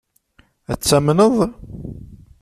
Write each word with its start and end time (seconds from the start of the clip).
Ad 0.71 0.79
t-tamneḍ? 0.79 1.35